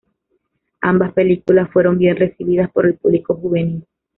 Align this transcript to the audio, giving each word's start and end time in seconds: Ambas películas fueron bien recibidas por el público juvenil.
Ambas 0.81 1.13
películas 1.13 1.69
fueron 1.71 1.99
bien 1.99 2.15
recibidas 2.17 2.71
por 2.71 2.87
el 2.87 2.95
público 2.97 3.35
juvenil. 3.35 3.85